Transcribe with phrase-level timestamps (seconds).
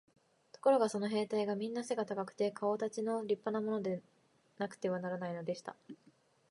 [0.51, 4.01] ところがその兵隊はみんな背が高くて、かおかたちの立派なもので
[4.57, 5.75] なくてはならないのでした。